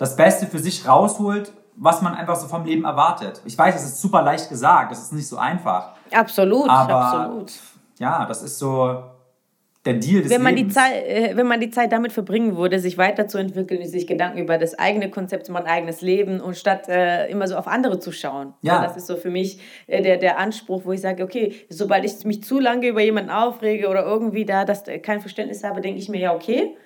[0.00, 3.40] das Beste für sich rausholt was man einfach so vom Leben erwartet.
[3.46, 5.94] Ich weiß, es ist super leicht gesagt, das ist nicht so einfach.
[6.12, 7.52] Absolut, aber, absolut.
[7.98, 9.02] Ja, das ist so
[9.86, 10.74] der Deal des wenn man Lebens.
[10.74, 14.58] Die Zeit, äh, wenn man die Zeit damit verbringen würde, sich weiterzuentwickeln, sich Gedanken über
[14.58, 18.52] das eigene Konzept, mein eigenes Leben und statt äh, immer so auf andere zu schauen.
[18.60, 18.82] Ja.
[18.82, 22.26] Das ist so für mich äh, der, der Anspruch, wo ich sage, okay, sobald ich
[22.26, 26.10] mich zu lange über jemanden aufrege oder irgendwie da das, kein Verständnis habe, denke ich
[26.10, 26.76] mir, ja, okay,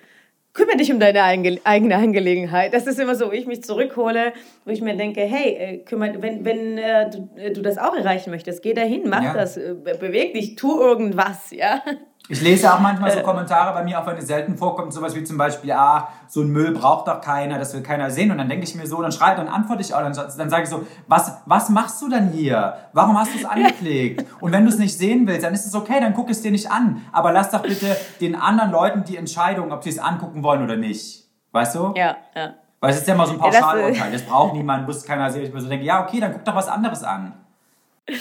[0.55, 2.73] kümmere dich um deine eigene Angelegenheit.
[2.73, 6.21] Das ist immer so, wo ich mich zurückhole, wo ich mir denke, hey, äh, kümmere,
[6.21, 9.33] wenn, wenn äh, du, äh, du das auch erreichen möchtest, geh dahin, mach ja.
[9.33, 11.83] das, äh, beweg dich, tu irgendwas, ja.
[12.27, 15.23] Ich lese auch manchmal so Kommentare bei mir, auch wenn es selten vorkommt, sowas wie
[15.23, 18.31] zum Beispiel, ah, so ein Müll braucht doch keiner, das will keiner sehen.
[18.31, 20.63] Und dann denke ich mir so, dann schreibe, dann antworte ich auch, dann, dann sage
[20.63, 22.77] ich so, was, was machst du denn hier?
[22.93, 24.25] Warum hast du es angeklickt?
[24.39, 26.51] Und wenn du es nicht sehen willst, dann ist es okay, dann guck es dir
[26.51, 27.05] nicht an.
[27.11, 30.77] Aber lass doch bitte den anderen Leuten die Entscheidung, ob sie es angucken wollen oder
[30.77, 31.25] nicht.
[31.51, 31.93] Weißt du?
[31.95, 32.55] Ja, ja.
[32.79, 34.11] Weil es ist ja immer so ein Pauschalurteil.
[34.11, 35.43] Das braucht niemand, muss keiner sehen.
[35.43, 37.33] Ich mir so denke, ja, okay, dann guck doch was anderes an.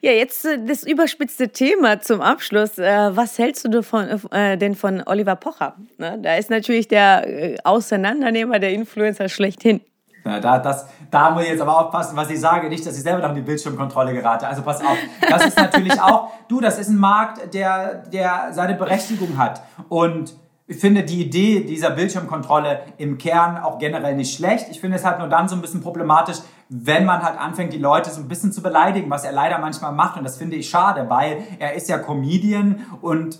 [0.00, 2.78] Ja, jetzt äh, das überspitzte Thema zum Abschluss.
[2.78, 5.76] Äh, was hältst du davon, äh, denn von Oliver Pocher?
[5.98, 6.18] Ne?
[6.20, 9.80] Da ist natürlich der Auseinandernehmer, der Influencer schlechthin.
[10.24, 12.68] Ja, da, das, da muss ich jetzt aber aufpassen, was ich sage.
[12.68, 14.46] Nicht, dass ich selber noch in die Bildschirmkontrolle gerate.
[14.48, 14.96] Also pass auf.
[15.28, 19.62] Das ist natürlich auch, du, das ist ein Markt, der, der seine Berechtigung hat.
[19.90, 20.34] Und
[20.66, 24.68] ich finde die Idee dieser Bildschirmkontrolle im Kern auch generell nicht schlecht.
[24.70, 27.78] Ich finde es halt nur dann so ein bisschen problematisch, wenn man halt anfängt, die
[27.78, 30.16] Leute so ein bisschen zu beleidigen, was er leider manchmal macht.
[30.16, 33.38] Und das finde ich schade, weil er ist ja Comedian und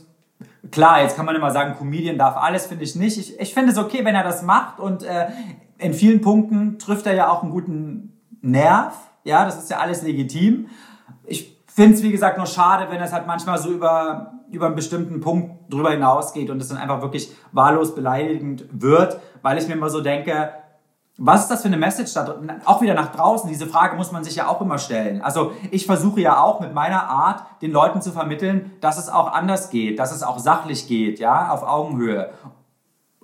[0.70, 3.18] klar, jetzt kann man immer sagen, Comedian darf alles, finde ich nicht.
[3.18, 5.28] Ich, ich finde es okay, wenn er das macht und äh,
[5.78, 8.94] in vielen Punkten trifft er ja auch einen guten Nerv.
[9.24, 10.68] Ja, das ist ja alles legitim.
[11.24, 14.76] Ich finde es, wie gesagt, nur schade, wenn es halt manchmal so über über einen
[14.76, 19.74] bestimmten Punkt drüber hinausgeht und es dann einfach wirklich wahllos beleidigend wird, weil ich mir
[19.74, 20.50] immer so denke,
[21.16, 24.24] was ist das für eine Message da Auch wieder nach draußen, diese Frage muss man
[24.24, 25.22] sich ja auch immer stellen.
[25.22, 29.32] Also ich versuche ja auch mit meiner Art den Leuten zu vermitteln, dass es auch
[29.32, 32.30] anders geht, dass es auch sachlich geht, ja, auf Augenhöhe.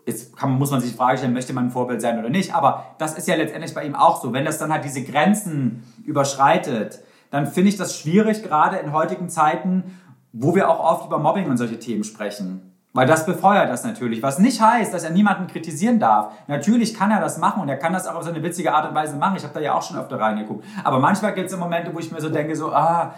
[0.06, 2.54] Jetzt kann, muss man sich die Frage stellen, möchte man ein Vorbild sein oder nicht,
[2.54, 4.32] aber das ist ja letztendlich bei ihm auch so.
[4.32, 7.00] Wenn das dann halt diese Grenzen überschreitet,
[7.30, 9.98] dann finde ich das schwierig, gerade in heutigen Zeiten,
[10.32, 12.69] wo wir auch oft über Mobbing und solche Themen sprechen.
[12.92, 14.22] Weil das befeuert das natürlich.
[14.22, 16.32] Was nicht heißt, dass er niemanden kritisieren darf.
[16.48, 18.94] Natürlich kann er das machen und er kann das auch auf seine witzige Art und
[18.94, 19.36] Weise machen.
[19.36, 20.64] Ich habe da ja auch schon öfter reingeguckt.
[20.82, 23.14] Aber manchmal gibt es Momente, wo ich mir so denke, so, ah,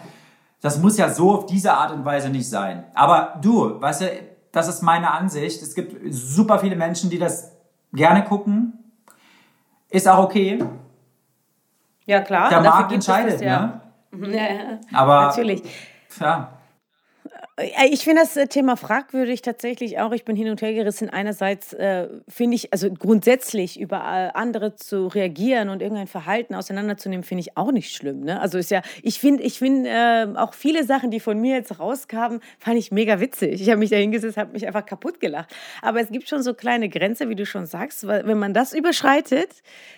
[0.61, 2.83] das muss ja so auf diese Art und Weise nicht sein.
[2.93, 4.05] Aber du, weißt du,
[4.51, 5.61] das ist meine Ansicht.
[5.63, 7.51] Es gibt super viele Menschen, die das
[7.91, 8.73] gerne gucken.
[9.89, 10.63] Ist auch okay.
[12.05, 12.49] Ja, klar.
[12.49, 13.61] Der Markt entscheidet, das, ja.
[13.61, 13.81] ne?
[14.31, 14.79] Ja, ja.
[14.93, 15.63] Aber, natürlich.
[16.19, 16.52] Ja.
[17.57, 20.11] Äh, ich finde das äh, Thema fragwürdig tatsächlich auch.
[20.11, 21.09] Ich bin hin und her gerissen.
[21.09, 27.41] Einerseits äh, finde ich, also grundsätzlich über andere zu reagieren und irgendein Verhalten auseinanderzunehmen, finde
[27.41, 28.21] ich auch nicht schlimm.
[28.21, 28.39] Ne?
[28.39, 31.79] Also ist ja, ich finde, ich finde äh, auch viele Sachen, die von mir jetzt
[31.79, 33.61] rauskamen, fand ich mega witzig.
[33.61, 35.53] Ich habe mich da hingesetzt, habe mich einfach kaputt gelacht.
[35.81, 38.07] Aber es gibt schon so kleine Grenzen, wie du schon sagst.
[38.07, 39.49] Weil wenn man das überschreitet,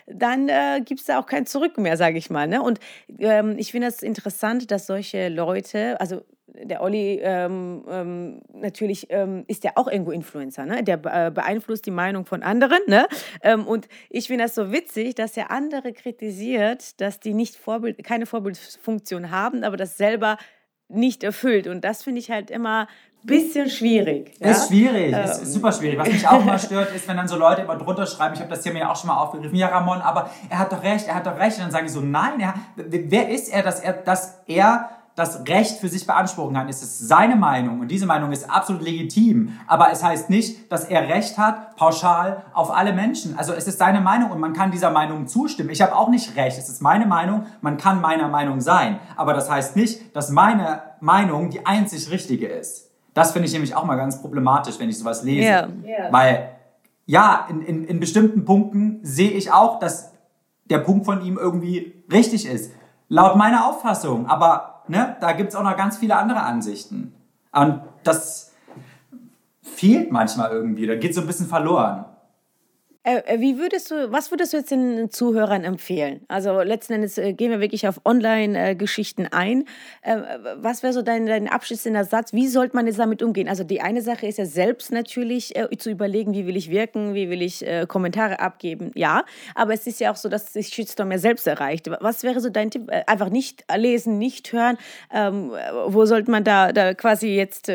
[0.08, 2.48] dann äh, gibt es da auch kein Zurück mehr, sage ich mal.
[2.48, 2.62] Ne?
[2.62, 2.80] Und
[3.20, 6.24] ähm, ich finde das interessant, dass solche Leute, also
[6.64, 10.84] der Olli ähm, ähm, natürlich ähm, ist ja auch irgendwo Influencer, ne?
[10.84, 13.08] Der äh, beeinflusst die Meinung von anderen, ne?
[13.42, 18.04] Ähm, und ich finde das so witzig, dass er andere kritisiert, dass die nicht Vorbild,
[18.04, 20.38] keine Vorbildfunktion haben, aber das selber
[20.88, 21.68] nicht erfüllt.
[21.68, 22.88] Und das finde ich halt immer
[23.24, 24.34] ein bisschen schwierig.
[24.40, 24.52] Ja?
[24.52, 25.24] Ist schwierig, ähm.
[25.24, 25.98] ist super schwierig.
[25.98, 28.50] Was mich auch mal stört, ist, wenn dann so Leute immer drunter schreiben, ich habe
[28.50, 31.16] das hier mir auch schon mal aufgegriffen, ja Ramon, aber er hat doch recht, er
[31.16, 31.58] hat doch recht.
[31.58, 35.48] Und dann sage ich so, nein, er, wer ist er, dass er, dass er das
[35.48, 36.68] Recht für sich beanspruchen kann.
[36.68, 39.54] Es ist seine Meinung und diese Meinung ist absolut legitim.
[39.66, 43.38] Aber es heißt nicht, dass er Recht hat, pauschal auf alle Menschen.
[43.38, 45.70] Also es ist seine Meinung und man kann dieser Meinung zustimmen.
[45.70, 46.58] Ich habe auch nicht Recht.
[46.58, 47.46] Es ist meine Meinung.
[47.62, 49.00] Man kann meiner Meinung sein.
[49.16, 52.92] Aber das heißt nicht, dass meine Meinung die einzig richtige ist.
[53.14, 55.48] Das finde ich nämlich auch mal ganz problematisch, wenn ich sowas lese.
[55.48, 55.70] Yeah.
[55.86, 56.12] Yeah.
[56.12, 56.50] Weil,
[57.06, 60.12] ja, in, in, in bestimmten Punkten sehe ich auch, dass
[60.66, 62.74] der Punkt von ihm irgendwie richtig ist.
[63.08, 64.28] Laut meiner Auffassung.
[64.28, 67.14] Aber ne, da gibt es auch noch ganz viele andere Ansichten.
[67.52, 68.54] Und das
[69.62, 72.06] fehlt manchmal irgendwie, da geht so ein bisschen verloren.
[73.06, 76.22] Äh, äh, wie würdest du, was würdest du jetzt den Zuhörern empfehlen?
[76.28, 79.66] Also letzten Endes äh, gehen wir wirklich auf Online-Geschichten ein.
[80.58, 82.34] Was wäre so dein, dein abschließender Satz?
[82.34, 83.48] Wie sollte man jetzt damit umgehen?
[83.48, 87.30] Also die eine Sache ist ja selbst natürlich zu überlegen, wie will ich wirken, wie
[87.30, 88.92] will ich Kommentare abgeben.
[88.96, 91.90] Ja, aber es ist ja auch so, dass sich Shitstorm ja selbst erreicht.
[92.02, 92.90] Was wäre so dein Tipp?
[93.08, 94.78] Einfach nicht lesen, nicht hören.
[95.14, 95.52] Ähm,
[95.88, 97.72] wo sollte man da, da quasi jetzt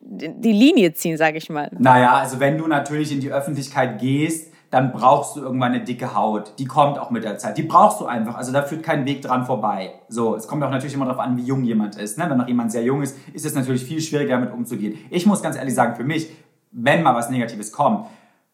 [0.00, 1.70] die Linie ziehen, sage ich mal?
[1.78, 6.14] Naja, also wenn du natürlich in die Öffentlichkeit gehst, dann brauchst du irgendwann eine dicke
[6.14, 6.54] Haut.
[6.58, 7.58] Die kommt auch mit der Zeit.
[7.58, 8.36] Die brauchst du einfach.
[8.36, 9.92] Also da führt kein Weg dran vorbei.
[10.08, 12.16] So, es kommt auch natürlich immer darauf an, wie jung jemand ist.
[12.16, 12.24] Ne?
[12.28, 14.96] Wenn noch jemand sehr jung ist, ist es natürlich viel schwieriger damit umzugehen.
[15.10, 16.30] Ich muss ganz ehrlich sagen, für mich,
[16.70, 18.06] wenn mal was Negatives kommt,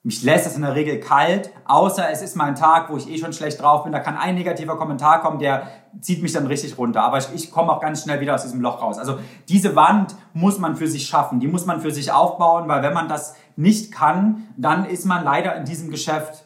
[0.05, 3.11] mich lässt das in der Regel kalt, außer es ist mal ein Tag, wo ich
[3.11, 3.93] eh schon schlecht drauf bin.
[3.93, 5.69] Da kann ein negativer Kommentar kommen, der
[6.01, 7.03] zieht mich dann richtig runter.
[7.03, 8.99] Aber ich, ich komme auch ganz schnell wieder aus diesem Loch raus.
[8.99, 12.83] Also diese Wand muss man für sich schaffen, die muss man für sich aufbauen, weil
[12.83, 16.45] wenn man das nicht kann, dann ist man leider in diesem Geschäft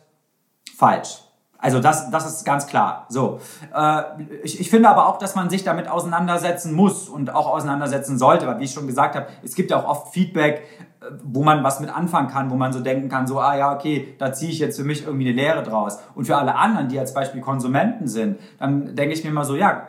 [0.74, 1.22] falsch.
[1.62, 3.06] Also das, das ist ganz klar.
[3.08, 3.38] So,
[3.72, 4.02] äh,
[4.42, 8.48] ich, ich finde aber auch, dass man sich damit auseinandersetzen muss und auch auseinandersetzen sollte,
[8.48, 10.66] weil wie ich schon gesagt habe, es gibt ja auch oft Feedback,
[11.00, 13.72] äh, wo man was mit anfangen kann, wo man so denken kann, so, ah ja,
[13.72, 16.00] okay, da ziehe ich jetzt für mich irgendwie eine Lehre draus.
[16.16, 19.54] Und für alle anderen, die als Beispiel Konsumenten sind, dann denke ich mir mal so,
[19.54, 19.86] ja,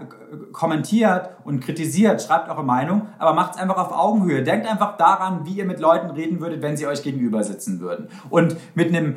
[0.51, 4.43] kommentiert und kritisiert, schreibt eure Meinung, aber macht es einfach auf Augenhöhe.
[4.43, 8.09] Denkt einfach daran, wie ihr mit Leuten reden würdet, wenn sie euch gegenüber sitzen würden.
[8.29, 9.15] Und mit einem,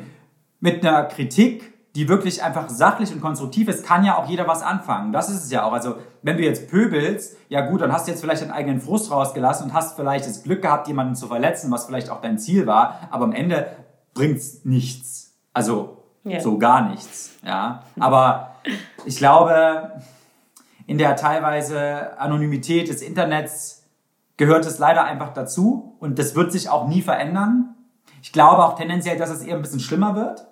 [0.59, 4.61] mit einer Kritik die wirklich einfach sachlich und konstruktiv ist, kann ja auch jeder was
[4.61, 5.11] anfangen.
[5.11, 5.73] Das ist es ja auch.
[5.73, 9.09] Also, wenn du jetzt pöbelst, ja gut, dann hast du jetzt vielleicht deinen eigenen Frust
[9.09, 12.67] rausgelassen und hast vielleicht das Glück gehabt, jemanden zu verletzen, was vielleicht auch dein Ziel
[12.67, 13.65] war, aber am Ende
[14.13, 15.39] bringt's nichts.
[15.53, 16.39] Also, yeah.
[16.39, 17.31] so gar nichts.
[17.43, 17.81] Ja.
[17.99, 18.51] Aber
[19.03, 19.93] ich glaube,
[20.85, 23.87] in der teilweise Anonymität des Internets
[24.37, 27.73] gehört es leider einfach dazu und das wird sich auch nie verändern.
[28.21, 30.45] Ich glaube auch tendenziell, dass es eher ein bisschen schlimmer wird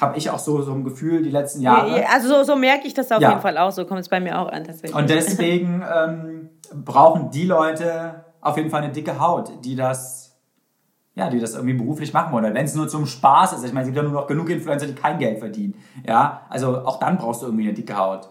[0.00, 2.04] habe ich auch so, so ein Gefühl die letzten Jahre.
[2.12, 3.30] Also so, so merke ich das auf ja.
[3.30, 4.64] jeden Fall auch, so kommt es bei mir auch an.
[4.64, 4.94] Tatsächlich.
[4.94, 6.50] Und deswegen ähm,
[6.84, 10.38] brauchen die Leute auf jeden Fall eine dicke Haut, die das,
[11.14, 12.52] ja, die das irgendwie beruflich machen wollen.
[12.52, 14.86] Wenn es nur zum Spaß ist, ich meine, es gibt ja nur noch genug Influencer,
[14.86, 15.74] die kein Geld verdienen.
[16.06, 18.28] Ja, also auch dann brauchst du irgendwie eine dicke Haut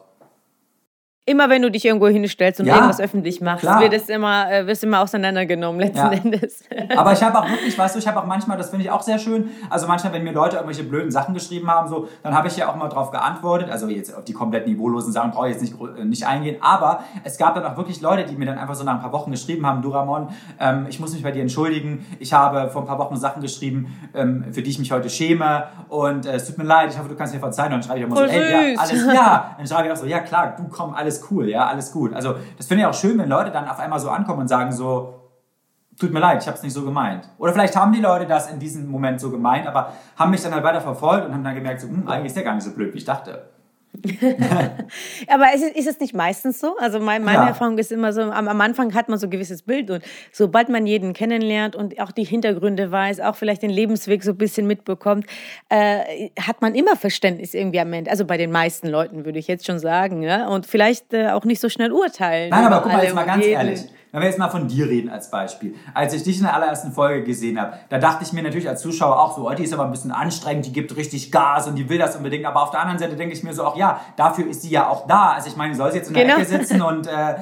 [1.27, 4.67] immer wenn du dich irgendwo hinstellst und ja, irgendwas öffentlich machst, wird es immer, äh,
[4.67, 6.11] wirst immer auseinandergenommen letzten ja.
[6.11, 6.63] Endes.
[6.95, 9.01] Aber ich habe auch wirklich, weißt du, ich habe auch manchmal, das finde ich auch
[9.01, 12.47] sehr schön, also manchmal, wenn mir Leute irgendwelche blöden Sachen geschrieben haben, so, dann habe
[12.47, 15.53] ich ja auch mal drauf geantwortet, also jetzt auf die komplett niveaulosen Sachen brauche ich
[15.53, 18.59] jetzt nicht, äh, nicht eingehen, aber es gab dann auch wirklich Leute, die mir dann
[18.59, 21.31] einfach so nach ein paar Wochen geschrieben haben, du Ramon, ähm, ich muss mich bei
[21.31, 24.91] dir entschuldigen, ich habe vor ein paar Wochen Sachen geschrieben, ähm, für die ich mich
[24.91, 27.79] heute schäme und äh, es tut mir leid, ich hoffe, du kannst mir verzeihen und
[27.79, 30.05] dann schreibe ich immer Voll so, ey, ja, alles, ja, dann schreibe ich auch so,
[30.05, 32.13] ja klar, du komm, alles alles cool, ja, alles gut.
[32.13, 34.71] Also das finde ich auch schön, wenn Leute dann auf einmal so ankommen und sagen
[34.71, 35.21] so,
[35.99, 37.30] tut mir leid, ich habe es nicht so gemeint.
[37.38, 40.54] Oder vielleicht haben die Leute das in diesem Moment so gemeint, aber haben mich dann
[40.54, 42.71] halt weiter verfolgt und haben dann gemerkt, so, hm, eigentlich ist der gar nicht so
[42.71, 43.49] blöd, wie ich dachte.
[45.27, 46.77] aber ist, ist es nicht meistens so?
[46.77, 47.47] Also mein, meine ja.
[47.47, 50.69] Erfahrung ist immer so, am, am, Anfang hat man so ein gewisses Bild und sobald
[50.69, 54.67] man jeden kennenlernt und auch die Hintergründe weiß, auch vielleicht den Lebensweg so ein bisschen
[54.67, 55.25] mitbekommt,
[55.69, 58.12] äh, hat man immer Verständnis irgendwie am Ende.
[58.12, 60.21] Also bei den meisten Leuten würde ich jetzt schon sagen.
[60.23, 60.47] Ja?
[60.47, 62.49] Und vielleicht äh, auch nicht so schnell urteilen.
[62.49, 63.81] Nein, aber guck mal jetzt mal ganz ehrlich
[64.15, 65.75] wenn wir jetzt mal von dir reden als Beispiel.
[65.93, 68.82] Als ich dich in der allerersten Folge gesehen habe, da dachte ich mir natürlich als
[68.82, 71.75] Zuschauer auch so, oh, die ist aber ein bisschen anstrengend, die gibt richtig Gas und
[71.75, 72.45] die will das unbedingt.
[72.45, 74.88] Aber auf der anderen Seite denke ich mir so, auch ja, dafür ist sie ja
[74.88, 75.34] auch da.
[75.34, 76.38] Also ich meine, soll sie jetzt in der genau.
[76.38, 77.36] Ecke sitzen und äh, äh,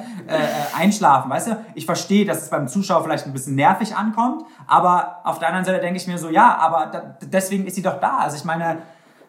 [0.76, 1.56] einschlafen, weißt du?
[1.76, 5.66] Ich verstehe, dass es beim Zuschauer vielleicht ein bisschen nervig ankommt, aber auf der anderen
[5.66, 8.18] Seite denke ich mir so, ja, aber da, deswegen ist sie doch da.
[8.18, 8.78] Also ich meine,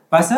[0.09, 0.35] weißt du?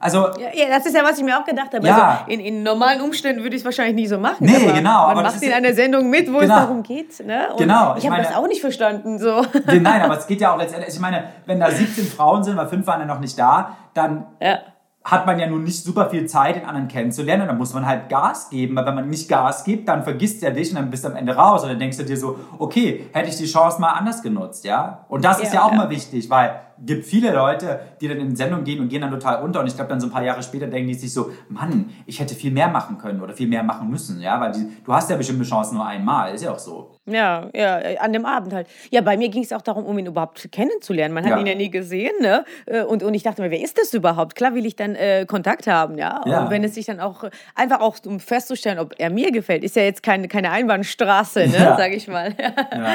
[0.00, 1.86] Also, ja, ja, das ist ja, was ich mir auch gedacht habe.
[1.86, 2.20] Ja.
[2.26, 4.46] Also in, in normalen Umständen würde ich es wahrscheinlich nie so machen.
[4.46, 5.06] Nee, aber genau.
[5.06, 6.54] Man aber macht in einer Sendung mit, wo genau.
[6.54, 7.26] es darum geht.
[7.26, 7.48] Ne?
[7.58, 7.94] Genau.
[7.96, 9.18] Ich, ich habe das auch nicht verstanden.
[9.18, 9.44] So.
[9.66, 12.66] Nein, aber es geht ja auch letztendlich, ich meine, wenn da 17 Frauen sind, weil
[12.66, 14.60] fünf waren ja noch nicht da, dann ja
[15.02, 17.42] hat man ja nun nicht super viel Zeit, den anderen kennenzulernen.
[17.42, 18.76] Und dann muss man halt Gas geben.
[18.76, 21.16] Weil wenn man nicht Gas gibt, dann vergisst er dich und dann bist du am
[21.16, 21.62] Ende raus.
[21.62, 25.06] Und dann denkst du dir so, okay, hätte ich die Chance mal anders genutzt, ja?
[25.08, 28.64] Und das ist ja auch mal wichtig, weil gibt viele Leute, die dann in Sendung
[28.64, 29.60] gehen und gehen dann total unter.
[29.60, 32.20] Und ich glaube, dann so ein paar Jahre später denken die sich so, Mann, ich
[32.20, 34.40] hätte viel mehr machen können oder viel mehr machen müssen, ja?
[34.40, 36.92] Weil die, du hast ja bestimmte Chancen nur einmal, ist ja auch so.
[37.06, 38.68] Ja, ja, an dem Abend halt.
[38.90, 41.14] Ja, bei mir ging es auch darum, um ihn überhaupt kennenzulernen.
[41.14, 41.38] Man hat ja.
[41.38, 42.44] ihn ja nie gesehen, ne?
[42.66, 44.34] Äh, und, und ich dachte mir, wer ist das überhaupt?
[44.34, 46.22] Klar will ich dann äh, Kontakt haben, ja?
[46.26, 46.44] ja?
[46.44, 49.76] Und wenn es sich dann auch, einfach auch, um festzustellen, ob er mir gefällt, ist
[49.76, 51.54] ja jetzt keine, keine Einbahnstraße, ne?
[51.54, 51.76] Ja.
[51.76, 52.34] Sag ich mal.
[52.72, 52.92] ja.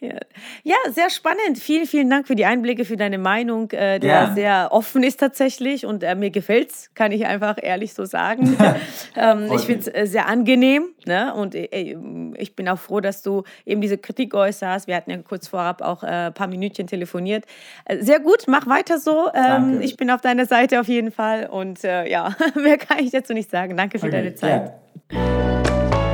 [0.00, 0.18] Ja.
[0.62, 1.58] ja, sehr spannend.
[1.58, 4.34] Vielen, vielen Dank für die Einblicke, für deine Meinung, äh, der ja.
[4.34, 8.56] sehr offen ist tatsächlich und äh, mir es, kann ich einfach ehrlich so sagen.
[9.16, 11.32] ähm, ich finde es äh, sehr angenehm ne?
[11.34, 11.96] und äh,
[12.36, 14.86] ich bin auch froh, dass du eben diese Kritik äußerst.
[14.86, 17.44] Wir hatten ja kurz vorab auch ein äh, paar Minütchen telefoniert.
[17.86, 19.30] Äh, sehr gut, mach weiter so.
[19.34, 23.32] Ähm, ich bin auf deiner Seite auf jeden Fall und ja, mehr kann ich dazu
[23.32, 23.76] nicht sagen.
[23.76, 24.16] Danke für okay.
[24.16, 24.72] deine Zeit.
[25.12, 25.62] Ja.